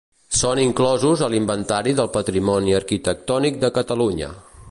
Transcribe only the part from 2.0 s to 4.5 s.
del Patrimoni Arquitectònic de Catalunya.